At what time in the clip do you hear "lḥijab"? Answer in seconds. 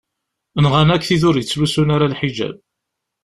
2.13-2.55